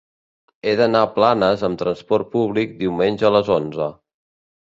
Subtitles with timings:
[0.69, 3.93] He d'anar a Planes amb transport públic diumenge a les onze.